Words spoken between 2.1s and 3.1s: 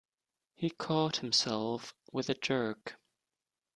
with a jerk.